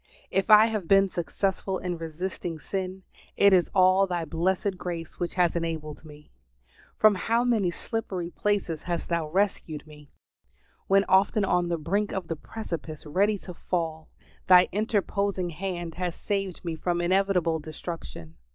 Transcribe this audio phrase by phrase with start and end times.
[0.31, 3.03] If I have been successful in resisting sin,
[3.37, 6.31] it is all Thy blessed grace which has enabled me.
[6.97, 10.09] From how many slippery places has Thou rescued me!
[10.87, 14.09] When often on the brink of the precipice, ready to fall,
[14.47, 18.37] Thy interposing hand has saved me from inevitable destruction.